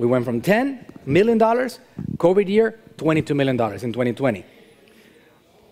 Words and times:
We 0.00 0.06
went 0.06 0.24
from 0.24 0.40
$10 0.40 1.06
million, 1.06 1.38
COVID 1.38 2.48
year, 2.48 2.80
$22 2.96 3.36
million 3.36 3.60
in 3.60 3.92
2020. 3.92 4.46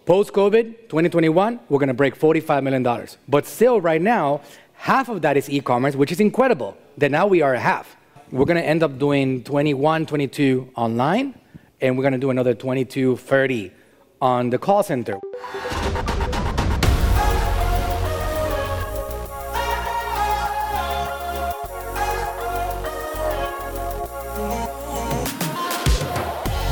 Post-COVID, 0.04 0.80
2021, 0.82 1.60
we're 1.70 1.78
gonna 1.78 1.94
break 1.94 2.14
$45 2.14 2.62
million. 2.62 3.06
But 3.26 3.46
still, 3.46 3.80
right 3.80 4.02
now, 4.02 4.42
half 4.74 5.08
of 5.08 5.22
that 5.22 5.38
is 5.38 5.48
e-commerce, 5.48 5.96
which 5.96 6.12
is 6.12 6.20
incredible, 6.20 6.76
that 6.98 7.10
now 7.10 7.26
we 7.26 7.40
are 7.40 7.54
a 7.54 7.58
half. 7.58 7.96
We're 8.30 8.44
gonna 8.44 8.60
end 8.60 8.82
up 8.82 8.98
doing 8.98 9.44
21, 9.44 10.04
22 10.04 10.72
online, 10.76 11.34
and 11.80 11.96
we're 11.96 12.04
gonna 12.04 12.18
do 12.18 12.28
another 12.28 12.52
22, 12.52 13.16
30 13.16 13.72
on 14.20 14.50
the 14.50 14.58
call 14.58 14.82
center. 14.82 15.18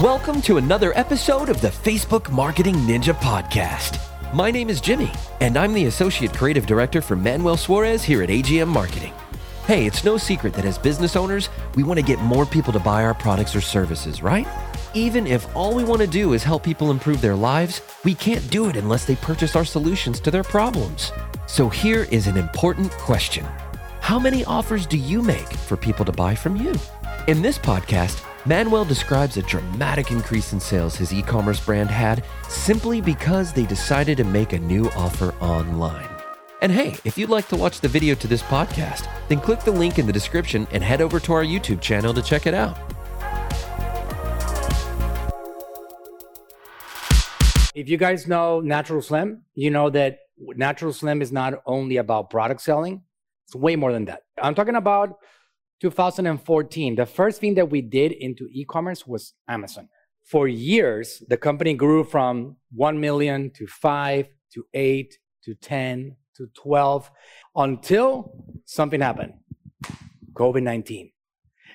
Welcome 0.02 0.42
to 0.42 0.58
another 0.58 0.92
episode 0.94 1.48
of 1.48 1.62
the 1.62 1.68
Facebook 1.68 2.30
Marketing 2.30 2.74
Ninja 2.74 3.14
Podcast. 3.14 3.98
My 4.34 4.50
name 4.50 4.68
is 4.68 4.82
Jimmy, 4.82 5.10
and 5.40 5.56
I'm 5.56 5.72
the 5.72 5.86
Associate 5.86 6.30
Creative 6.34 6.66
Director 6.66 7.00
for 7.00 7.16
Manuel 7.16 7.56
Suarez 7.56 8.04
here 8.04 8.22
at 8.22 8.28
AGM 8.28 8.68
Marketing. 8.68 9.14
Hey, 9.64 9.86
it's 9.86 10.04
no 10.04 10.18
secret 10.18 10.52
that 10.52 10.66
as 10.66 10.76
business 10.76 11.16
owners, 11.16 11.48
we 11.76 11.82
want 11.82 11.98
to 11.98 12.04
get 12.04 12.18
more 12.18 12.44
people 12.44 12.74
to 12.74 12.78
buy 12.78 13.04
our 13.04 13.14
products 13.14 13.56
or 13.56 13.62
services, 13.62 14.22
right? 14.22 14.46
Even 14.92 15.26
if 15.26 15.56
all 15.56 15.74
we 15.74 15.82
want 15.82 16.02
to 16.02 16.06
do 16.06 16.34
is 16.34 16.44
help 16.44 16.62
people 16.62 16.90
improve 16.90 17.22
their 17.22 17.34
lives, 17.34 17.80
we 18.04 18.14
can't 18.14 18.50
do 18.50 18.68
it 18.68 18.76
unless 18.76 19.06
they 19.06 19.16
purchase 19.16 19.56
our 19.56 19.64
solutions 19.64 20.20
to 20.20 20.30
their 20.30 20.44
problems. 20.44 21.10
So 21.46 21.70
here 21.70 22.06
is 22.10 22.26
an 22.26 22.36
important 22.36 22.92
question 22.92 23.46
How 24.02 24.18
many 24.18 24.44
offers 24.44 24.84
do 24.84 24.98
you 24.98 25.22
make 25.22 25.54
for 25.54 25.78
people 25.78 26.04
to 26.04 26.12
buy 26.12 26.34
from 26.34 26.54
you? 26.56 26.74
In 27.28 27.40
this 27.40 27.56
podcast, 27.58 28.22
Manuel 28.46 28.84
describes 28.84 29.36
a 29.36 29.42
dramatic 29.42 30.12
increase 30.12 30.52
in 30.52 30.60
sales 30.60 30.94
his 30.94 31.12
e 31.12 31.20
commerce 31.20 31.58
brand 31.58 31.90
had 31.90 32.24
simply 32.48 33.00
because 33.00 33.52
they 33.52 33.66
decided 33.66 34.16
to 34.18 34.24
make 34.24 34.52
a 34.52 34.58
new 34.60 34.88
offer 34.90 35.34
online. 35.40 36.08
And 36.62 36.70
hey, 36.70 36.96
if 37.04 37.18
you'd 37.18 37.28
like 37.28 37.48
to 37.48 37.56
watch 37.56 37.80
the 37.80 37.88
video 37.88 38.14
to 38.14 38.28
this 38.28 38.42
podcast, 38.42 39.10
then 39.26 39.40
click 39.40 39.60
the 39.62 39.72
link 39.72 39.98
in 39.98 40.06
the 40.06 40.12
description 40.12 40.68
and 40.70 40.80
head 40.80 41.00
over 41.00 41.18
to 41.18 41.32
our 41.32 41.42
YouTube 41.42 41.80
channel 41.80 42.14
to 42.14 42.22
check 42.22 42.46
it 42.46 42.54
out. 42.54 42.78
If 47.74 47.88
you 47.88 47.96
guys 47.96 48.28
know 48.28 48.60
Natural 48.60 49.02
Slim, 49.02 49.42
you 49.54 49.72
know 49.72 49.90
that 49.90 50.20
Natural 50.38 50.92
Slim 50.92 51.20
is 51.20 51.32
not 51.32 51.62
only 51.66 51.96
about 51.96 52.30
product 52.30 52.60
selling, 52.60 53.02
it's 53.44 53.56
way 53.56 53.74
more 53.74 53.92
than 53.92 54.04
that. 54.04 54.22
I'm 54.40 54.54
talking 54.54 54.76
about 54.76 55.18
2014, 55.80 56.94
the 56.94 57.06
first 57.06 57.40
thing 57.40 57.54
that 57.54 57.70
we 57.70 57.82
did 57.82 58.12
into 58.12 58.48
e-commerce 58.52 59.06
was 59.06 59.34
Amazon. 59.48 59.88
For 60.24 60.48
years, 60.48 61.22
the 61.28 61.36
company 61.36 61.74
grew 61.74 62.02
from 62.02 62.56
1 62.72 62.98
million 62.98 63.50
to 63.56 63.66
5 63.66 64.26
to 64.54 64.66
8 64.74 65.18
to 65.44 65.54
10 65.54 66.16
to 66.36 66.46
12 66.54 67.10
until 67.54 68.32
something 68.64 69.00
happened. 69.00 69.34
COVID-19. 70.32 71.12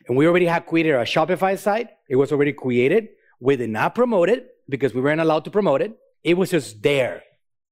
And 0.07 0.17
we 0.17 0.27
already 0.27 0.45
had 0.45 0.65
created 0.65 0.95
a 0.95 1.03
Shopify 1.03 1.57
site. 1.57 1.89
It 2.09 2.15
was 2.15 2.31
already 2.31 2.53
created. 2.53 3.09
We 3.39 3.55
did 3.55 3.69
not 3.69 3.95
promote 3.95 4.29
it 4.29 4.47
because 4.67 4.93
we 4.93 5.01
weren't 5.01 5.21
allowed 5.21 5.45
to 5.45 5.51
promote 5.51 5.81
it. 5.81 5.97
It 6.23 6.37
was 6.37 6.51
just 6.51 6.81
there. 6.81 7.23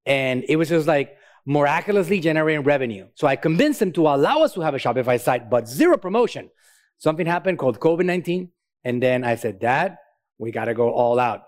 And 0.05 0.43
it 0.47 0.55
was 0.55 0.69
just 0.69 0.87
like, 0.87 1.15
miraculously 1.45 2.19
generating 2.19 2.63
revenue. 2.63 3.07
So 3.15 3.27
I 3.27 3.35
convinced 3.35 3.79
them 3.79 3.91
to 3.93 4.07
allow 4.07 4.39
us 4.39 4.53
to 4.53 4.61
have 4.61 4.73
a 4.73 4.77
Shopify 4.77 5.19
site, 5.19 5.49
but 5.49 5.67
zero 5.67 5.97
promotion. 5.97 6.49
Something 6.97 7.25
happened 7.25 7.57
called 7.57 7.79
COVID 7.79 8.05
19. 8.05 8.51
And 8.83 9.03
then 9.03 9.23
I 9.23 9.35
said, 9.35 9.59
Dad, 9.59 9.97
we 10.37 10.51
got 10.51 10.65
to 10.65 10.73
go 10.73 10.91
all 10.91 11.19
out. 11.19 11.43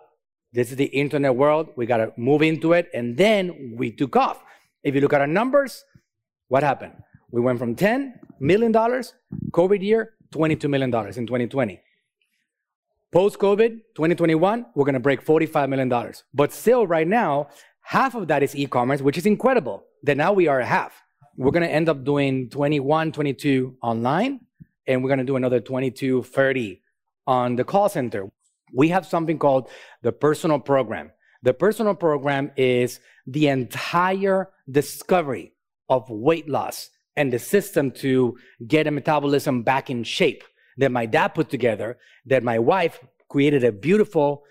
This 0.53 0.69
is 0.69 0.75
the 0.75 0.86
internet 0.86 1.36
world. 1.36 1.69
We 1.75 1.86
got 1.86 1.97
to 1.97 2.12
move 2.17 2.42
into 2.42 2.73
it. 2.73 2.89
And 2.94 3.16
then 3.16 3.75
we 3.78 3.92
took 3.92 4.16
off. 4.16 4.42
If 4.84 4.96
you 4.96 5.01
look 5.01 5.13
at 5.13 5.22
our 5.22 5.28
numbers, 5.28 5.84
what 6.50 6.63
happened? 6.63 6.94
We 7.31 7.40
went 7.40 7.59
from 7.59 7.75
$10 7.75 8.13
million, 8.40 8.74
COVID 8.74 9.81
year, 9.81 10.13
$22 10.34 10.69
million 10.69 10.90
in 10.90 11.28
2020. 11.28 11.80
Post 13.12 13.40
COVID, 13.40 13.69
2021, 13.96 14.66
we're 14.74 14.85
going 14.85 14.94
to 14.94 15.00
break 15.00 15.24
$45 15.24 15.69
million. 15.69 16.13
But 16.34 16.53
still, 16.53 16.88
right 16.88 17.07
now, 17.07 17.50
half 17.81 18.16
of 18.16 18.28
that 18.28 18.44
is 18.44 18.56
e 18.56 18.66
commerce, 18.66 19.02
which 19.02 19.18
is 19.18 19.25
incredible 19.25 19.84
that 20.03 20.18
now 20.18 20.34
we 20.34 20.47
are 20.47 20.59
a 20.59 20.66
half. 20.66 20.94
We're 21.38 21.52
going 21.52 21.64
to 21.64 21.72
end 21.72 21.90
up 21.90 22.03
doing 22.03 22.50
21, 22.50 23.12
22 23.12 23.78
online, 23.81 24.42
and 24.88 25.03
we're 25.03 25.09
going 25.09 25.19
to 25.19 25.25
do 25.25 25.36
another 25.36 25.59
22, 25.59 26.24
30 26.24 26.81
on 27.28 27.56
the 27.56 27.64
call 27.64 27.90
center. 27.90 28.30
We 28.74 28.90
have 28.90 29.06
something 29.06 29.38
called 29.38 29.69
the 30.02 30.12
personal 30.12 30.59
program. 30.59 31.12
The 31.44 31.53
personal 31.53 31.96
program 31.96 32.52
is 32.56 33.00
the 33.25 33.47
entire 33.47 34.50
discovery 34.69 35.53
of 35.90 36.09
weight 36.09 36.48
loss 36.48 36.90
and 37.16 37.31
the 37.31 37.40
system 37.40 37.92
to 37.92 38.38
get 38.68 38.88
a 38.88 38.92
metabolism 38.92 39.63
back 39.63 39.90
in 39.90 40.03
shape 40.03 40.44
that 40.78 40.92
my 40.92 41.06
dad 41.06 41.30
put 41.30 41.50
together, 41.50 41.98
that 42.25 42.44
my 42.44 42.59
wife 42.59 43.00
created 43.30 43.63
a 43.63 43.72
beautiful 43.72 44.44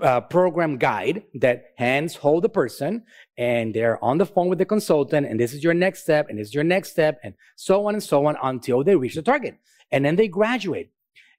uh, 0.00 0.20
program 0.20 0.76
guide 0.76 1.22
that 1.34 1.72
hands 1.76 2.14
hold 2.14 2.44
the 2.44 2.48
person 2.48 3.02
and 3.36 3.74
they're 3.74 4.02
on 4.02 4.18
the 4.18 4.26
phone 4.26 4.48
with 4.48 4.58
the 4.58 4.64
consultant 4.64 5.26
and 5.26 5.38
this 5.38 5.52
is 5.52 5.62
your 5.62 5.74
next 5.74 6.02
step 6.02 6.28
and 6.28 6.38
this 6.38 6.48
is 6.48 6.54
your 6.54 6.64
next 6.64 6.90
step 6.90 7.18
and 7.22 7.34
so 7.56 7.86
on 7.86 7.94
and 7.94 8.02
so 8.02 8.26
on 8.26 8.36
until 8.42 8.84
they 8.84 8.94
reach 8.94 9.14
the 9.14 9.22
target. 9.22 9.58
And 9.90 10.04
then 10.04 10.16
they 10.16 10.28
graduate. 10.28 10.90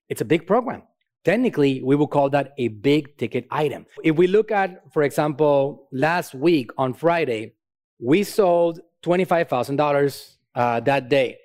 It's 0.10 0.22
a 0.22 0.26
big 0.26 0.46
program. 0.46 0.84
Technically 1.24 1.82
we 1.84 1.96
will 1.96 2.08
call 2.08 2.30
that 2.32 2.54
a 2.58 2.68
big 2.70 3.18
ticket 3.18 3.48
item. 3.52 3.86
If 4.04 4.16
we 4.16 4.28
look 4.28 4.52
at 4.52 4.92
for 4.94 5.04
example 5.04 5.88
last 5.92 6.34
week 6.34 6.72
on 6.78 6.94
friday 6.94 7.54
we 8.00 8.24
sold 8.24 8.80
$25000 9.04 10.36
uh, 10.56 10.80
that 10.82 11.10
day. 11.10 11.38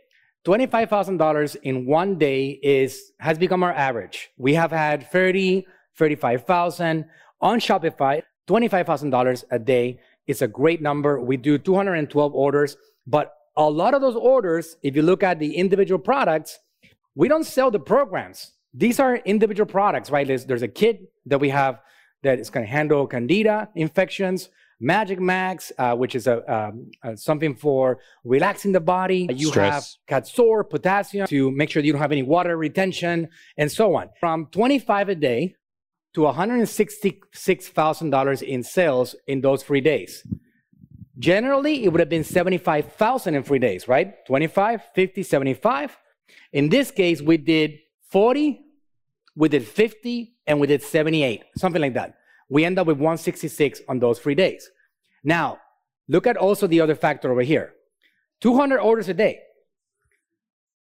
$25000 0.46 1.56
in 1.62 1.86
one 1.86 2.18
day 2.18 2.48
is 2.62 3.12
has 3.18 3.38
become 3.38 3.62
our 3.62 3.72
average. 3.72 4.30
We 4.36 4.54
have 4.54 4.70
had 4.70 5.10
30 5.10 5.66
35,000 5.96 7.04
on 7.40 7.60
Shopify, 7.60 8.22
$25,000 8.48 9.44
a 9.50 9.58
day. 9.58 10.00
It's 10.26 10.42
a 10.42 10.48
great 10.48 10.80
number. 10.80 11.20
We 11.20 11.36
do 11.36 11.58
212 11.58 12.34
orders, 12.34 12.76
but 13.06 13.34
a 13.56 13.68
lot 13.68 13.94
of 13.94 14.00
those 14.00 14.16
orders, 14.16 14.76
if 14.82 14.96
you 14.96 15.02
look 15.02 15.22
at 15.22 15.38
the 15.38 15.54
individual 15.56 15.98
products, 15.98 16.58
we 17.14 17.28
don't 17.28 17.44
sell 17.44 17.70
the 17.70 17.78
programs. 17.78 18.52
These 18.72 18.98
are 18.98 19.16
individual 19.16 19.66
products, 19.66 20.10
right? 20.10 20.26
There's, 20.26 20.44
there's 20.46 20.62
a 20.62 20.68
kit 20.68 21.12
that 21.26 21.38
we 21.38 21.48
have 21.50 21.80
that 22.22 22.40
is 22.40 22.50
going 22.50 22.66
to 22.66 22.72
handle 22.72 23.06
candida 23.06 23.68
infections, 23.76 24.48
MagicMag, 24.82 25.70
uh, 25.78 25.94
which 25.94 26.14
is 26.14 26.26
a, 26.26 26.52
um, 26.52 26.90
uh, 27.04 27.14
something 27.14 27.54
for 27.54 27.98
relaxing 28.24 28.72
the 28.72 28.80
body. 28.80 29.28
You 29.32 29.48
Stress. 29.48 29.98
have 30.08 30.24
Kadsorb, 30.24 30.70
potassium 30.70 31.28
to 31.28 31.50
make 31.52 31.70
sure 31.70 31.82
you 31.82 31.92
don't 31.92 32.00
have 32.00 32.12
any 32.12 32.22
water 32.22 32.56
retention, 32.56 33.28
and 33.56 33.70
so 33.70 33.94
on. 33.94 34.10
From 34.18 34.46
25 34.46 35.10
a 35.10 35.14
day 35.14 35.54
to 36.14 36.22
$166,000 36.22 38.42
in 38.42 38.62
sales 38.62 39.16
in 39.26 39.40
those 39.40 39.64
three 39.64 39.80
days. 39.80 40.22
Generally, 41.18 41.84
it 41.84 41.90
would 41.90 42.00
have 42.00 42.08
been 42.08 42.24
75,000 42.24 43.34
in 43.34 43.42
three 43.42 43.58
days, 43.58 43.88
right? 43.88 44.24
25, 44.26 44.82
50, 44.94 45.22
75. 45.22 45.98
In 46.52 46.68
this 46.68 46.90
case, 46.90 47.20
we 47.20 47.36
did 47.36 47.78
40, 48.10 48.60
we 49.36 49.48
did 49.48 49.66
50, 49.66 50.36
and 50.46 50.60
we 50.60 50.66
did 50.66 50.82
78, 50.82 51.44
something 51.56 51.82
like 51.82 51.94
that. 51.94 52.14
We 52.48 52.64
end 52.64 52.78
up 52.78 52.86
with 52.86 52.98
166 52.98 53.82
on 53.88 53.98
those 53.98 54.18
three 54.18 54.34
days. 54.34 54.70
Now, 55.22 55.58
look 56.08 56.26
at 56.26 56.36
also 56.36 56.66
the 56.66 56.80
other 56.80 56.94
factor 56.94 57.32
over 57.32 57.42
here. 57.42 57.72
200 58.40 58.78
orders 58.78 59.08
a 59.08 59.14
day 59.14 59.40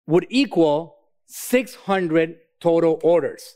would 0.06 0.28
equal 0.30 0.98
600 1.28 2.36
total 2.60 3.00
orders 3.04 3.56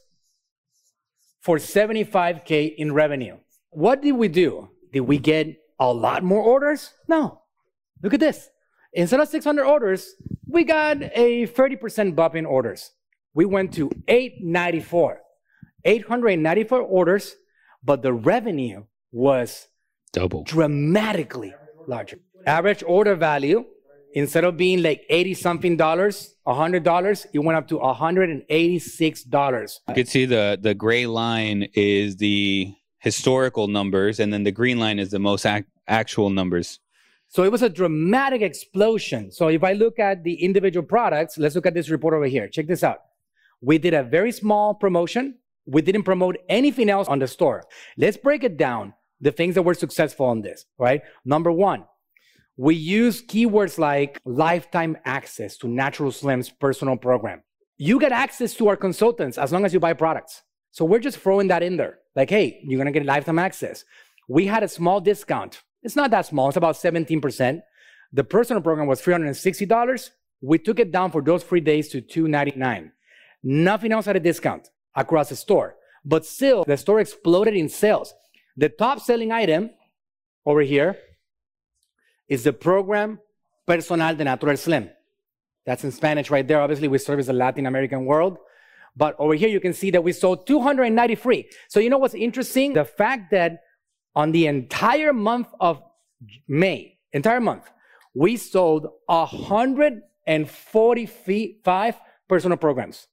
for 1.48 1.56
75K 1.56 2.76
in 2.76 2.92
revenue. 2.92 3.38
What 3.70 4.02
did 4.02 4.12
we 4.12 4.28
do? 4.28 4.68
Did 4.92 5.00
we 5.12 5.18
get 5.18 5.56
a 5.80 5.94
lot 5.94 6.22
more 6.22 6.42
orders? 6.42 6.92
No. 7.08 7.40
Look 8.04 8.14
at 8.14 8.20
this. 8.20 8.50
Instead 8.92 9.22
of 9.22 9.30
600 9.30 9.64
orders, 9.64 10.16
we 10.46 10.66
got 10.66 10.98
a 11.16 11.48
30% 11.48 12.18
bump 12.18 12.36
in 12.36 12.46
orders. 12.46 12.92
We 13.34 13.46
went 13.46 13.74
to 13.76 13.90
894. 14.10 15.22
894 15.86 16.82
orders, 16.82 17.38
but 17.82 18.02
the 18.02 18.12
revenue 18.12 18.84
was 19.14 19.68
double 20.12 20.44
dramatically 20.44 21.56
larger. 21.88 22.20
Average 22.46 22.84
order 22.86 23.16
value 23.16 23.64
instead 24.14 24.44
of 24.44 24.58
being 24.58 24.82
like 24.82 25.06
80 25.10 25.34
something 25.36 25.78
dollars, 25.78 26.36
$100, 26.48 27.26
it 27.34 27.40
went 27.40 27.58
up 27.58 27.68
to 27.70 27.80
$186. 27.80 29.80
You 29.88 29.94
can 29.94 30.06
see 30.06 30.26
the, 30.26 30.58
the 30.60 30.74
gray 30.74 31.06
line 31.06 31.68
is 31.74 32.18
the 32.18 32.74
historical 33.00 33.68
numbers, 33.68 34.20
and 34.20 34.34
then 34.34 34.44
the 34.44 34.52
green 34.52 34.80
line 34.80 35.00
is 35.00 35.12
the 35.12 35.20
most 35.20 35.46
ac- 35.46 35.66
actual 35.88 36.30
numbers. 36.30 36.80
So 37.30 37.44
it 37.44 37.52
was 37.52 37.62
a 37.62 37.70
dramatic 37.70 38.42
explosion. 38.42 39.32
So 39.32 39.50
if 39.50 39.64
I 39.64 39.74
look 39.74 40.00
at 40.00 40.24
the 40.24 40.36
individual 40.36 40.86
products, 40.86 41.38
let's 41.38 41.56
look 41.56 41.66
at 41.66 41.74
this 41.74 41.90
report 41.90 42.14
over 42.14 42.26
here. 42.26 42.48
Check 42.48 42.68
this 42.68 42.84
out. 42.84 43.00
We 43.62 43.78
did 43.78 43.94
a 43.94 44.04
very 44.04 44.32
small 44.32 44.74
promotion. 44.74 45.36
We 45.66 45.82
didn't 45.82 46.04
promote 46.04 46.38
anything 46.48 46.90
else 46.90 47.08
on 47.08 47.20
the 47.20 47.28
store. 47.28 47.66
Let's 47.98 48.16
break 48.16 48.44
it 48.44 48.58
down. 48.58 48.94
The 49.20 49.32
things 49.32 49.56
that 49.56 49.64
were 49.64 49.74
successful 49.74 50.28
on 50.28 50.42
this, 50.42 50.66
right? 50.78 51.02
Number 51.26 51.52
one, 51.52 51.86
we 52.58 52.74
use 52.74 53.22
keywords 53.22 53.78
like 53.78 54.20
lifetime 54.26 54.98
access 55.06 55.58
to 55.58 55.68
Natural 55.68 56.12
Slim's 56.12 56.50
personal 56.50 56.98
program. 56.98 57.44
You 57.78 58.00
get 58.00 58.12
access 58.12 58.56
to 58.56 58.68
our 58.68 58.76
consultants 58.76 59.38
as 59.38 59.54
long 59.54 59.64
as 59.64 59.74
you 59.74 59.80
buy 59.80 59.94
products. 59.94 60.42
So 60.72 60.84
we're 60.84 61.00
just 61.00 61.20
throwing 61.20 61.48
that 61.50 61.62
in 61.62 61.78
there. 61.78 62.00
Like, 62.16 62.32
hey, 62.32 62.60
you're 62.64 62.80
gonna 62.80 62.92
get 62.92 63.06
lifetime 63.06 63.38
access. 63.38 63.86
We 64.28 64.48
had 64.48 64.64
a 64.64 64.68
small 64.68 65.00
discount. 65.00 65.62
It's 65.84 65.96
not 65.96 66.10
that 66.12 66.26
small, 66.26 66.48
it's 66.48 66.58
about 66.58 66.76
17%. 66.76 67.62
The 68.12 68.24
personal 68.24 68.62
program 68.62 68.88
was 68.88 69.02
$360. 69.02 70.10
We 70.42 70.58
took 70.58 70.80
it 70.80 70.92
down 70.92 71.12
for 71.12 71.22
those 71.22 71.44
three 71.44 71.62
days 71.62 71.90
to 71.90 72.02
299. 72.02 72.92
Nothing 73.44 73.92
else 73.92 74.06
had 74.06 74.16
a 74.16 74.20
discount 74.20 74.70
across 74.96 75.30
the 75.30 75.36
store. 75.36 75.76
But 76.04 76.26
still, 76.26 76.64
the 76.64 76.78
store 76.78 77.00
exploded 77.02 77.54
in 77.54 77.70
sales. 77.70 78.14
The 78.56 78.70
top 78.70 79.00
selling 79.00 79.32
item 79.32 79.70
over 80.46 80.62
here 80.62 80.98
is 82.28 82.44
the 82.44 82.54
program 82.54 83.20
Personal 83.66 84.16
de 84.16 84.24
Natural 84.24 84.56
Slim. 84.58 84.90
That's 85.66 85.84
in 85.84 85.92
Spanish 85.92 86.30
right 86.32 86.48
there. 86.48 86.62
Obviously, 86.62 86.88
we 86.88 86.98
service 86.98 87.28
the 87.28 87.34
Latin 87.34 87.66
American 87.66 88.06
world. 88.06 88.38
But 88.96 89.18
over 89.20 89.34
here, 89.36 89.50
you 89.50 89.60
can 89.60 89.74
see 89.74 89.92
that 89.92 90.02
we 90.04 90.14
sold 90.14 90.48
293. 90.48 91.50
So 91.68 91.80
you 91.80 91.90
know 91.90 91.98
what's 91.98 92.14
interesting? 92.14 92.74
The 92.74 92.86
fact 92.86 93.32
that 93.32 93.64
on 94.16 94.32
the 94.32 94.48
entire 94.48 95.12
month 95.14 95.50
of 95.60 95.82
May, 96.48 96.98
entire 97.12 97.42
month, 97.42 97.70
we 98.16 98.38
sold 98.38 98.88
145 99.06 101.96
personal 102.28 102.58
programs. 102.58 103.08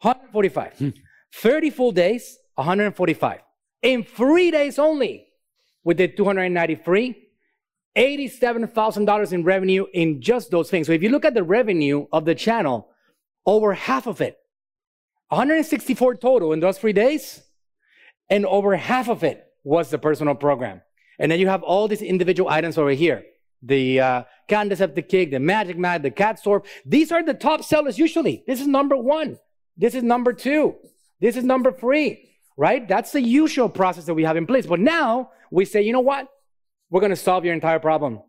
145. 0.00 0.78
Hmm. 0.78 0.88
30 1.34 1.70
full 1.70 1.92
days, 1.92 2.38
145. 2.54 3.40
In 3.82 4.04
three 4.04 4.50
days 4.50 4.78
only, 4.78 5.26
we 5.82 5.94
did 5.94 6.16
293. 6.16 7.23
$87,000 7.96 9.32
in 9.32 9.44
revenue 9.44 9.86
in 9.92 10.20
just 10.20 10.50
those 10.50 10.70
things. 10.70 10.86
So 10.86 10.92
if 10.92 11.02
you 11.02 11.10
look 11.10 11.24
at 11.24 11.34
the 11.34 11.42
revenue 11.44 12.06
of 12.12 12.24
the 12.24 12.34
channel, 12.34 12.88
over 13.46 13.74
half 13.74 14.06
of 14.06 14.20
it, 14.20 14.38
164 15.28 16.16
total 16.16 16.52
in 16.52 16.60
those 16.60 16.78
three 16.78 16.92
days, 16.92 17.42
and 18.30 18.46
over 18.46 18.76
half 18.76 19.08
of 19.08 19.22
it 19.22 19.46
was 19.62 19.90
the 19.90 19.98
personal 19.98 20.34
program. 20.34 20.80
And 21.18 21.30
then 21.30 21.38
you 21.38 21.48
have 21.48 21.62
all 21.62 21.88
these 21.88 22.02
individual 22.02 22.50
items 22.50 22.78
over 22.78 22.90
here. 22.90 23.24
The 23.62 24.00
uh, 24.00 24.22
Candeceptive 24.48 25.08
Kick, 25.08 25.30
the 25.30 25.38
MagicMag, 25.38 26.02
the 26.02 26.10
Kadsorb. 26.10 26.66
These 26.84 27.12
are 27.12 27.22
the 27.22 27.34
top 27.34 27.62
sellers 27.64 27.98
usually. 27.98 28.44
This 28.46 28.60
is 28.60 28.66
number 28.66 28.96
one. 28.96 29.38
This 29.76 29.94
is 29.94 30.02
number 30.02 30.32
two. 30.32 30.76
This 31.20 31.36
is 31.36 31.44
number 31.44 31.72
three, 31.72 32.36
right? 32.56 32.86
That's 32.86 33.12
the 33.12 33.22
usual 33.22 33.68
process 33.68 34.04
that 34.04 34.14
we 34.14 34.24
have 34.24 34.36
in 34.36 34.46
place. 34.46 34.66
But 34.66 34.80
now 34.80 35.30
we 35.50 35.64
say, 35.64 35.82
you 35.82 35.92
know 35.92 36.00
what? 36.00 36.28
We're 36.90 37.00
going 37.00 37.10
to 37.10 37.16
solve 37.16 37.44
your 37.44 37.54
entire 37.54 37.78
problem. 37.78 38.20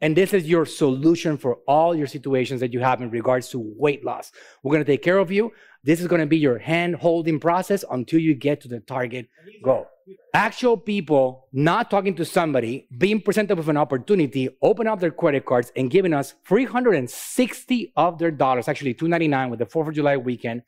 And 0.00 0.16
this 0.16 0.34
is 0.34 0.48
your 0.48 0.66
solution 0.66 1.38
for 1.38 1.58
all 1.68 1.94
your 1.94 2.08
situations 2.08 2.60
that 2.60 2.72
you 2.72 2.80
have 2.80 3.00
in 3.00 3.10
regards 3.10 3.48
to 3.50 3.58
weight 3.78 4.04
loss. 4.04 4.32
We're 4.62 4.72
going 4.72 4.84
to 4.84 4.92
take 4.92 5.02
care 5.02 5.18
of 5.18 5.30
you. 5.30 5.52
This 5.84 6.00
is 6.00 6.08
going 6.08 6.20
to 6.20 6.26
be 6.26 6.38
your 6.38 6.58
hand 6.58 6.96
holding 6.96 7.38
process 7.38 7.84
until 7.88 8.18
you 8.18 8.34
get 8.34 8.60
to 8.62 8.68
the 8.68 8.80
target 8.80 9.28
goal. 9.62 9.86
Actual 10.34 10.76
people 10.76 11.46
not 11.52 11.88
talking 11.88 12.16
to 12.16 12.24
somebody, 12.24 12.88
being 12.98 13.20
presented 13.20 13.56
with 13.56 13.68
an 13.68 13.76
opportunity, 13.76 14.48
open 14.60 14.88
up 14.88 14.98
their 14.98 15.12
credit 15.12 15.46
cards 15.46 15.70
and 15.76 15.88
giving 15.88 16.12
us 16.12 16.34
360 16.46 17.92
of 17.96 18.18
their 18.18 18.32
dollars, 18.32 18.66
actually 18.66 18.94
299 18.94 19.50
with 19.50 19.60
the 19.60 19.66
4th 19.66 19.88
of 19.88 19.94
July 19.94 20.16
weekend. 20.16 20.62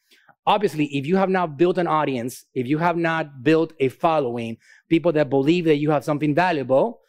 Obviously, 0.47 0.87
if 0.97 1.07
you 1.07 1.17
have 1.17 1.31
not 1.31 1.57
built 1.57 1.79
an 1.79 1.89
audience, 1.89 2.45
if 2.55 2.69
you 2.69 2.79
have 2.79 2.97
not 2.97 3.43
built 3.43 3.73
a 3.81 3.89
following, 3.89 4.59
people 4.89 5.11
that 5.13 5.29
believe 5.29 5.65
that 5.65 5.77
you 5.77 5.91
have 5.91 6.05
something 6.05 6.35
valuable, 6.35 7.01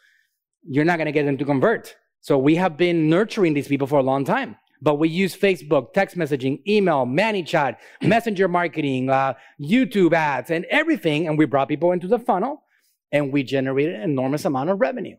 you're 0.68 0.84
not 0.84 0.96
going 0.96 1.06
to 1.06 1.12
get 1.12 1.26
them 1.26 1.38
to 1.38 1.44
convert. 1.44 1.96
So 2.20 2.38
we 2.38 2.56
have 2.56 2.76
been 2.76 3.08
nurturing 3.08 3.54
these 3.54 3.68
people 3.68 3.86
for 3.86 3.98
a 3.98 4.02
long 4.02 4.24
time. 4.24 4.56
But 4.82 4.96
we 4.96 5.08
use 5.08 5.34
Facebook, 5.34 5.92
text 5.94 6.16
messaging, 6.16 6.60
email, 6.68 7.06
ManyChat, 7.06 7.76
messenger 8.02 8.48
marketing, 8.48 9.08
uh, 9.08 9.34
YouTube 9.60 10.12
ads, 10.12 10.50
and 10.50 10.64
everything. 10.66 11.28
And 11.28 11.38
we 11.38 11.46
brought 11.46 11.68
people 11.68 11.92
into 11.92 12.08
the 12.08 12.18
funnel 12.18 12.62
and 13.12 13.32
we 13.32 13.42
generated 13.42 13.94
an 13.94 14.02
enormous 14.02 14.44
amount 14.44 14.70
of 14.70 14.80
revenue. 14.80 15.16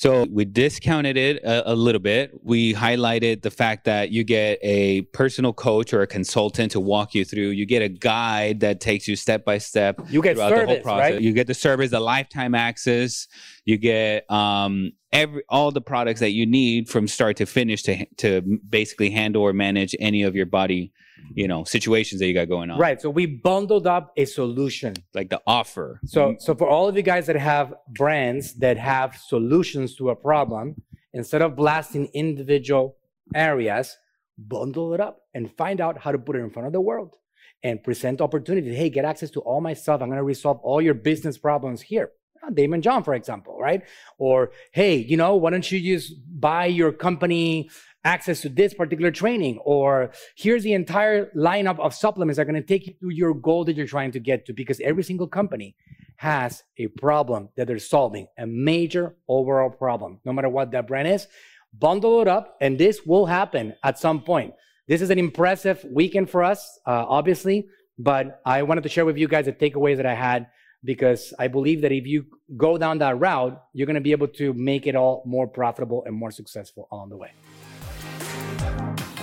So 0.00 0.26
we 0.30 0.46
discounted 0.46 1.18
it 1.18 1.42
a, 1.44 1.72
a, 1.72 1.74
little 1.74 2.00
bit. 2.00 2.30
We 2.42 2.72
highlighted 2.72 3.42
the 3.42 3.50
fact 3.50 3.84
that 3.84 4.10
you 4.10 4.24
get 4.24 4.58
a 4.62 5.02
personal 5.12 5.52
coach 5.52 5.92
or 5.92 6.00
a 6.00 6.06
consultant 6.06 6.72
to 6.72 6.80
walk 6.80 7.14
you 7.14 7.22
through. 7.22 7.48
You 7.48 7.66
get 7.66 7.82
a 7.82 7.90
guide 7.90 8.60
that 8.60 8.80
takes 8.80 9.06
you 9.06 9.14
step 9.14 9.44
by 9.44 9.58
step. 9.58 10.00
You 10.08 10.22
get 10.22 10.38
service, 10.38 10.58
the 10.58 10.66
whole 10.66 10.80
process. 10.80 11.12
Right? 11.12 11.20
You 11.20 11.34
get 11.34 11.48
the 11.48 11.52
service, 11.52 11.90
the 11.90 12.00
lifetime 12.00 12.54
access. 12.54 13.28
You 13.64 13.78
get 13.78 14.30
um, 14.30 14.92
every 15.12 15.42
all 15.48 15.70
the 15.70 15.80
products 15.80 16.20
that 16.20 16.30
you 16.30 16.46
need 16.46 16.88
from 16.88 17.08
start 17.08 17.36
to 17.38 17.46
finish 17.46 17.82
to 17.84 18.06
to 18.16 18.42
basically 18.68 19.10
handle 19.10 19.42
or 19.42 19.52
manage 19.52 19.94
any 20.00 20.22
of 20.22 20.34
your 20.34 20.46
body 20.46 20.92
you 21.34 21.46
know 21.46 21.64
situations 21.64 22.20
that 22.20 22.26
you 22.26 22.34
got 22.34 22.48
going 22.48 22.70
on. 22.70 22.78
Right. 22.78 23.00
So 23.00 23.10
we 23.10 23.26
bundled 23.26 23.86
up 23.86 24.12
a 24.16 24.24
solution. 24.24 24.94
Like 25.14 25.30
the 25.30 25.40
offer. 25.46 26.00
So 26.04 26.36
so 26.38 26.54
for 26.54 26.68
all 26.68 26.88
of 26.88 26.96
you 26.96 27.02
guys 27.02 27.26
that 27.26 27.36
have 27.36 27.74
brands 27.88 28.54
that 28.54 28.76
have 28.78 29.16
solutions 29.16 29.94
to 29.96 30.10
a 30.10 30.16
problem 30.16 30.82
instead 31.12 31.42
of 31.42 31.56
blasting 31.56 32.08
individual 32.14 32.96
areas 33.34 33.96
bundle 34.38 34.94
it 34.94 35.00
up 35.00 35.22
and 35.34 35.54
find 35.56 35.80
out 35.80 35.98
how 35.98 36.10
to 36.10 36.18
put 36.18 36.34
it 36.34 36.38
in 36.40 36.50
front 36.50 36.66
of 36.66 36.72
the 36.72 36.80
world 36.80 37.14
and 37.62 37.82
present 37.82 38.20
opportunity. 38.22 38.74
hey 38.74 38.88
get 38.88 39.04
access 39.04 39.30
to 39.30 39.40
all 39.40 39.60
my 39.60 39.74
stuff. 39.74 40.00
I'm 40.00 40.08
going 40.08 40.16
to 40.16 40.22
resolve 40.24 40.60
all 40.62 40.80
your 40.80 40.94
business 40.94 41.36
problems 41.36 41.82
here 41.82 42.10
Daymond 42.48 42.82
John, 42.82 43.04
for 43.04 43.14
example, 43.14 43.58
right? 43.58 43.82
Or, 44.18 44.50
hey, 44.72 44.96
you 44.96 45.16
know, 45.16 45.36
why 45.36 45.50
don't 45.50 45.70
you 45.70 45.80
just 45.80 46.14
buy 46.40 46.66
your 46.66 46.92
company 46.92 47.70
access 48.04 48.40
to 48.42 48.48
this 48.48 48.72
particular 48.72 49.10
training? 49.10 49.58
Or 49.58 50.10
here's 50.36 50.62
the 50.62 50.72
entire 50.72 51.30
lineup 51.36 51.78
of 51.78 51.94
supplements 51.94 52.36
that 52.36 52.42
are 52.42 52.50
going 52.50 52.62
to 52.62 52.66
take 52.66 52.86
you 52.86 52.94
to 53.00 53.14
your 53.14 53.34
goal 53.34 53.64
that 53.66 53.76
you're 53.76 53.86
trying 53.86 54.12
to 54.12 54.20
get 54.20 54.46
to 54.46 54.52
because 54.52 54.80
every 54.80 55.02
single 55.02 55.26
company 55.26 55.76
has 56.16 56.62
a 56.76 56.86
problem 56.88 57.48
that 57.56 57.66
they're 57.66 57.78
solving, 57.78 58.26
a 58.36 58.46
major 58.46 59.16
overall 59.26 59.70
problem, 59.70 60.20
no 60.24 60.32
matter 60.32 60.48
what 60.48 60.70
that 60.70 60.86
brand 60.86 61.08
is. 61.08 61.26
Bundle 61.72 62.20
it 62.20 62.28
up, 62.28 62.56
and 62.60 62.78
this 62.78 63.06
will 63.06 63.26
happen 63.26 63.74
at 63.84 63.98
some 63.98 64.22
point. 64.22 64.52
This 64.88 65.02
is 65.02 65.10
an 65.10 65.18
impressive 65.18 65.84
weekend 65.90 66.28
for 66.28 66.42
us, 66.42 66.78
uh, 66.84 67.06
obviously, 67.08 67.68
but 67.96 68.40
I 68.44 68.62
wanted 68.64 68.82
to 68.82 68.88
share 68.88 69.04
with 69.04 69.16
you 69.16 69.28
guys 69.28 69.44
the 69.44 69.52
takeaways 69.52 69.96
that 69.98 70.06
I 70.06 70.14
had 70.14 70.48
because 70.84 71.34
I 71.38 71.48
believe 71.48 71.82
that 71.82 71.92
if 71.92 72.06
you 72.06 72.26
go 72.56 72.78
down 72.78 72.98
that 72.98 73.18
route, 73.18 73.62
you're 73.72 73.86
going 73.86 73.94
to 73.94 74.00
be 74.00 74.12
able 74.12 74.28
to 74.28 74.52
make 74.54 74.86
it 74.86 74.94
all 74.94 75.22
more 75.26 75.46
profitable 75.46 76.04
and 76.06 76.14
more 76.14 76.30
successful 76.30 76.88
along 76.90 77.10
the 77.10 77.16
way. 77.16 77.32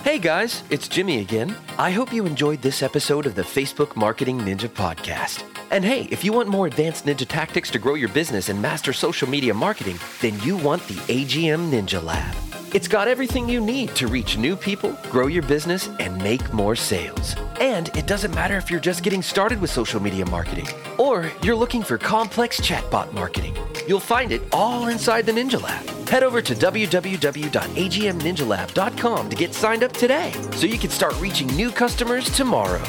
Hey 0.04 0.20
guys, 0.20 0.64
it's 0.70 0.88
Jimmy 0.88 1.20
again. 1.20 1.54
I 1.78 1.92
hope 1.92 2.14
you 2.14 2.26
enjoyed 2.26 2.62
this 2.62 2.82
episode 2.82 3.26
of 3.26 3.36
the 3.36 3.42
Facebook 3.42 3.96
Marketing 3.98 4.40
Ninja 4.40 4.70
Podcast. 4.70 5.44
And 5.70 5.84
hey, 5.84 6.08
if 6.12 6.24
you 6.24 6.32
want 6.32 6.48
more 6.48 6.66
advanced 6.66 7.06
ninja 7.06 7.28
tactics 7.28 7.70
to 7.72 7.80
grow 7.80 7.96
your 7.96 8.08
business 8.10 8.48
and 8.48 8.62
master 8.62 8.94
social 8.94 9.28
media 9.28 9.54
marketing, 9.54 10.00
then 10.22 10.40
you 10.40 10.56
want 10.56 10.88
the 10.88 10.96
AGM 11.14 11.72
Ninja 11.72 12.02
Lab. 12.02 12.47
It's 12.74 12.88
got 12.88 13.08
everything 13.08 13.48
you 13.48 13.62
need 13.62 13.96
to 13.96 14.08
reach 14.08 14.38
new 14.38 14.58
people, 14.58 14.92
grow 15.10 15.28
your 15.28 15.44
business, 15.44 15.88
and 16.00 16.22
make 16.22 16.52
more 16.54 16.76
sales. 16.76 17.34
And 17.62 17.88
it 17.98 18.08
doesn't 18.08 18.36
matter 18.36 18.58
if 18.58 18.70
you're 18.70 18.82
just 18.82 19.04
getting 19.04 19.22
started 19.22 19.62
with 19.62 19.70
social 19.70 20.02
media 20.02 20.26
marketing 20.26 20.68
or 20.98 21.32
you're 21.42 21.56
looking 21.56 21.82
for 21.82 21.98
complex 21.98 22.60
chatbot 22.60 23.14
marketing. 23.14 23.56
You'll 23.88 24.02
find 24.02 24.34
it 24.34 24.42
all 24.52 24.88
inside 24.88 25.26
the 25.26 25.32
Ninja 25.32 25.62
Lab. 25.62 25.86
Head 26.10 26.24
over 26.24 26.42
to 26.42 26.54
www.agmninjalab.com 26.54 29.30
to 29.30 29.36
get 29.36 29.54
signed 29.54 29.84
up 29.84 29.94
today 29.94 30.34
so 30.52 30.68
you 30.68 30.78
can 30.78 30.90
start 30.90 31.18
reaching 31.22 31.48
new 31.56 31.72
customers 31.72 32.30
tomorrow. 32.32 32.84